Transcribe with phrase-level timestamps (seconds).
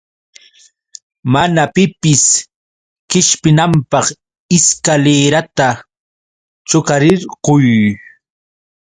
[1.33, 2.23] Mana pipis
[3.09, 4.05] qishpinanpaq
[4.57, 5.67] ishkalirata
[6.69, 7.69] chuqarirquy.